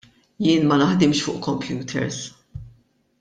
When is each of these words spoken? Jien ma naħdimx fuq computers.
Jien 0.45 0.63
ma 0.71 0.79
naħdimx 0.83 1.21
fuq 1.25 1.39
computers. 1.49 2.21